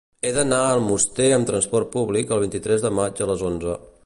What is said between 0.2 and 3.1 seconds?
He d'anar a Almoster amb trasport públic el vint-i-tres de